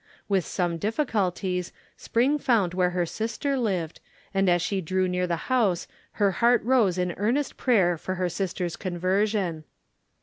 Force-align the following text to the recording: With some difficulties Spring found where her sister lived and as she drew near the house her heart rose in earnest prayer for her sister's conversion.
With 0.27 0.47
some 0.47 0.79
difficulties 0.79 1.71
Spring 1.95 2.39
found 2.39 2.73
where 2.73 2.89
her 2.89 3.05
sister 3.05 3.55
lived 3.55 3.99
and 4.33 4.49
as 4.49 4.59
she 4.59 4.81
drew 4.81 5.07
near 5.07 5.27
the 5.27 5.35
house 5.45 5.87
her 6.13 6.31
heart 6.31 6.63
rose 6.63 6.97
in 6.97 7.11
earnest 7.17 7.55
prayer 7.55 7.99
for 7.99 8.15
her 8.15 8.27
sister's 8.27 8.75
conversion. 8.75 9.63